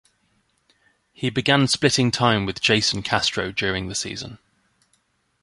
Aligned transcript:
He 1.13 1.29
began 1.29 1.67
splitting 1.67 2.09
time 2.09 2.47
with 2.47 2.59
Jason 2.59 3.03
Castro 3.03 3.51
during 3.51 3.87
the 3.87 3.93
season. 3.93 4.39